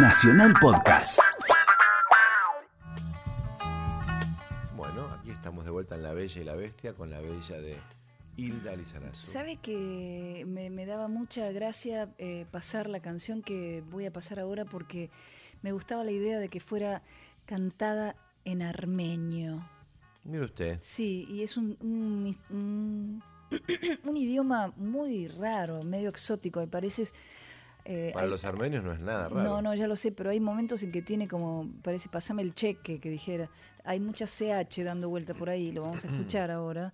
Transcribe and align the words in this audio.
Nacional 0.00 0.54
Podcast. 0.60 1.18
Bueno, 4.76 5.08
aquí 5.12 5.30
estamos 5.30 5.64
de 5.64 5.70
vuelta 5.70 5.96
en 5.96 6.02
La 6.02 6.12
Bella 6.12 6.40
y 6.40 6.44
la 6.44 6.54
Bestia 6.54 6.94
con 6.94 7.10
la 7.10 7.20
bella 7.20 7.60
de 7.60 7.76
Hilda 8.36 8.76
Lizarazu. 8.76 9.26
¿Sabe 9.26 9.56
que 9.56 10.44
me, 10.46 10.70
me 10.70 10.86
daba 10.86 11.08
mucha 11.08 11.50
gracia 11.50 12.08
eh, 12.18 12.46
pasar 12.50 12.88
la 12.88 13.00
canción 13.00 13.42
que 13.42 13.82
voy 13.90 14.06
a 14.06 14.12
pasar 14.12 14.38
ahora 14.38 14.64
porque 14.64 15.10
me 15.62 15.72
gustaba 15.72 16.04
la 16.04 16.12
idea 16.12 16.38
de 16.38 16.48
que 16.48 16.60
fuera 16.60 17.02
cantada 17.44 18.14
en 18.44 18.62
armenio? 18.62 19.68
Mire 20.24 20.44
usted. 20.44 20.78
Sí, 20.80 21.26
y 21.28 21.42
es 21.42 21.56
un, 21.56 21.76
un, 21.80 22.36
un- 22.50 23.22
un 24.04 24.16
idioma 24.16 24.72
muy 24.76 25.26
raro, 25.28 25.82
medio 25.82 26.08
exótico, 26.10 26.60
me 26.60 26.68
parece. 26.68 27.04
Eh, 27.90 28.10
Para 28.12 28.26
hay- 28.26 28.30
los 28.30 28.44
armenios 28.44 28.84
no 28.84 28.92
es 28.92 29.00
nada 29.00 29.28
raro. 29.30 29.42
No, 29.42 29.62
no, 29.62 29.74
ya 29.74 29.86
lo 29.88 29.96
sé, 29.96 30.12
pero 30.12 30.28
hay 30.30 30.40
momentos 30.40 30.82
en 30.82 30.92
que 30.92 31.00
tiene 31.00 31.26
como, 31.26 31.68
parece, 31.82 32.08
pasame 32.10 32.42
el 32.42 32.54
cheque, 32.54 33.00
que 33.00 33.08
dijera. 33.08 33.50
Hay 33.82 33.98
mucha 33.98 34.26
CH 34.26 34.84
dando 34.84 35.08
vuelta 35.08 35.32
por 35.32 35.48
ahí, 35.48 35.72
lo 35.72 35.82
vamos 35.82 36.04
a 36.04 36.08
escuchar 36.08 36.50
ahora. 36.50 36.92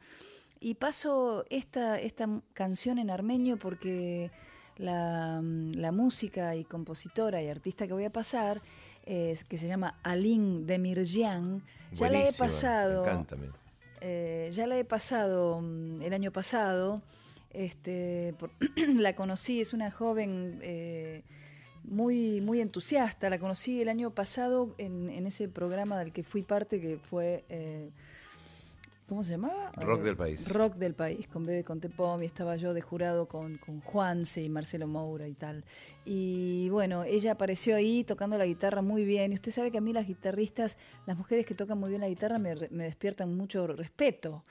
Y 0.61 0.75
paso 0.75 1.45
esta, 1.51 1.99
esta 2.01 2.29
canción 2.55 2.99
en 2.99 3.11
armenio 3.11 3.57
porque 3.59 4.31
la, 4.77 5.41
mm, 5.43 5.73
la 5.73 5.91
música 5.93 6.55
y 6.55 6.65
compositora 6.65 7.43
y 7.43 7.49
artista 7.49 7.87
que 7.89 7.93
voy 7.93 8.05
a 8.05 8.11
pasar, 8.11 8.63
es, 9.05 9.45
que 9.45 9.59
se 9.59 9.67
llama 9.69 9.99
Alin 10.03 10.65
Demirjian, 10.67 11.63
ya 11.93 12.09
la 12.09 12.23
he 12.23 12.33
pasado. 12.33 13.05
Me 13.05 13.11
encanta, 13.11 13.37
mira. 13.37 13.53
Eh, 14.01 14.49
ya 14.53 14.67
la 14.67 14.79
he 14.79 14.85
pasado 14.85 15.61
mm, 15.61 16.03
el 16.03 16.13
año 16.15 16.31
pasado. 16.31 17.03
Este, 17.55 18.35
por- 18.39 18.51
la 18.99 19.15
conocí, 19.17 19.61
es 19.61 19.73
una 19.73 19.91
joven 19.91 20.59
eh, 20.63 21.23
muy, 21.85 22.41
muy 22.41 22.61
entusiasta. 22.61 23.31
La 23.31 23.39
conocí 23.39 23.81
el 23.81 23.89
año 23.89 24.11
pasado 24.11 24.75
en, 24.79 25.09
en 25.11 25.27
ese 25.27 25.49
programa 25.49 25.99
del 25.99 26.13
que 26.13 26.23
fui 26.25 26.43
parte, 26.43 26.81
que 26.81 26.99
fue. 26.99 27.45
eh, 27.49 27.91
¿Cómo 29.07 29.23
se 29.23 29.33
llamaba? 29.33 29.71
Rock 29.77 30.01
Eh, 30.01 30.05
del 30.05 30.17
País. 30.17 30.49
Rock 30.49 30.77
del 30.77 30.95
País, 30.95 31.29
con 31.29 31.45
Bebe 31.45 31.63
Contepom, 31.63 32.23
y 32.23 32.27
estaba 32.27 32.57
yo 32.57 32.73
de 32.73 32.81
jurado 32.81 33.29
con, 33.29 33.59
con 33.59 33.81
Juanse 33.83 34.43
y 34.43 34.49
Marcelo 34.49 34.87
Moura 34.87 35.29
y 35.29 35.35
tal. 35.35 35.63
Y 36.07 36.71
bueno, 36.71 37.05
ella 37.05 37.33
apareció 37.33 37.77
ahí 37.77 38.03
tocando 38.05 38.39
la 38.39 38.47
guitarra 38.47 38.81
muy 38.81 39.05
bien. 39.05 39.33
Y 39.33 39.35
usted 39.35 39.53
sabe 39.53 39.71
que 39.71 39.77
a 39.77 39.83
mí 39.83 39.93
las 39.93 40.07
guitarristas, 40.07 40.79
las 41.07 41.19
mujeres 41.19 41.45
que 41.45 41.55
tocan 41.55 41.79
muy 41.79 41.91
bien 41.91 42.01
la 42.01 42.09
guitarra, 42.09 42.39
me, 42.39 42.55
me 42.71 42.85
despiertan 42.85 43.37
mucho 43.37 43.67
respeto. 43.67 44.43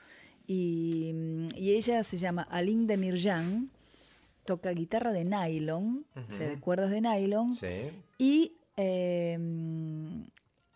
Y, 0.46 1.12
mm, 1.14 1.48
y 1.56 1.72
ella 1.72 2.02
se 2.02 2.18
llama 2.18 2.42
Aline 2.42 2.86
Demirjan, 2.86 3.70
toca 4.44 4.70
guitarra 4.70 5.12
de 5.12 5.24
nylon, 5.24 6.04
o 6.14 6.32
sea, 6.32 6.48
de 6.48 6.60
cuerdas 6.60 6.90
de 6.90 7.00
nylon. 7.00 7.54
Sí. 7.54 7.90
Y 8.18 8.52
eh, 8.76 9.38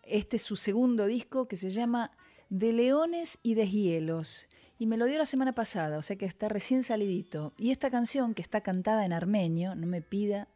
este 0.03 0.37
es 0.37 0.41
su 0.41 0.55
segundo 0.55 1.05
disco 1.05 1.47
que 1.47 1.55
se 1.55 1.69
llama 1.69 2.11
De 2.49 2.73
Leones 2.73 3.39
y 3.43 3.53
de 3.53 3.69
Hielos. 3.69 4.47
Y 4.79 4.87
me 4.87 4.97
lo 4.97 5.05
dio 5.05 5.17
la 5.17 5.25
semana 5.25 5.53
pasada, 5.53 5.97
o 5.97 6.01
sea 6.01 6.15
que 6.15 6.25
está 6.25 6.49
recién 6.49 6.83
salidito. 6.83 7.53
Y 7.57 7.71
esta 7.71 7.91
canción, 7.91 8.33
que 8.33 8.41
está 8.41 8.61
cantada 8.61 9.05
en 9.05 9.13
armenio, 9.13 9.75
no 9.75 9.85
me 9.85 10.01
pida 10.01 10.47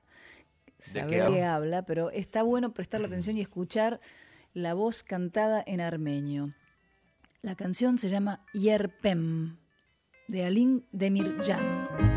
saber 0.79 1.31
qué 1.31 1.43
habla, 1.43 1.85
pero 1.85 2.09
está 2.09 2.41
bueno 2.41 2.73
prestarle 2.73 3.07
atención 3.07 3.37
y 3.37 3.41
escuchar 3.41 3.99
la 4.53 4.73
voz 4.73 5.03
cantada 5.03 5.63
en 5.65 5.81
armenio. 5.81 6.53
La 7.43 7.55
canción 7.55 7.97
se 7.97 8.07
llama 8.07 8.45
Yerpem, 8.53 9.57
de 10.29 10.45
Alin 10.45 10.87
Demirjan. 10.93 12.12